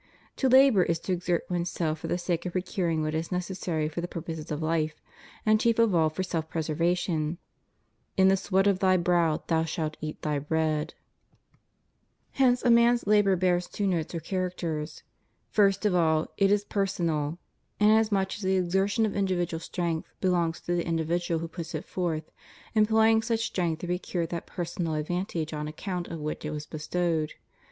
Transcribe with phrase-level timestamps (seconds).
[0.37, 3.57] To labor is to exert one's self for the sake of procuring what is neces
[3.57, 4.99] sary for the purposes of life,
[5.45, 7.37] and chief of all for self preser vation.
[8.17, 10.95] In the sweat of thy brow thou shalt eat thy bread}
[12.35, 12.65] ^ Genesis iii.
[12.65, 12.65] 19.
[12.65, 12.65] 236 CONDITION OF THE WORKING CLASSES.
[12.65, 15.03] Hence a man's labor bears two notes or characters.
[15.51, 17.37] First of all, it is personal,
[17.79, 22.31] inasmuch as the exertion of individual strength belongs to the individual who puts it forth,
[22.73, 26.65] employing such strength to procure that personal ad vantage on account of which it was
[26.65, 27.33] bestowed.